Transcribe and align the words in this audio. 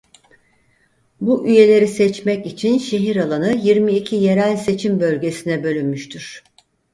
Bu 1.21 1.47
üyeleri 1.47 1.87
seçmek 1.87 2.45
için 2.45 2.77
şehir 2.77 3.15
alanı 3.15 3.51
yirmi 3.51 3.91
iki 3.95 4.15
yerel 4.15 4.57
seçim 4.57 4.99
bölgesine 4.99 5.63
bölünmüştür. 5.63 6.43